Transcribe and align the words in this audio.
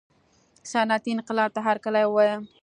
صنعتي 0.71 1.09
انقلاب 1.13 1.49
ته 1.55 1.59
هرکلی 1.67 2.03
ووایه. 2.07 2.35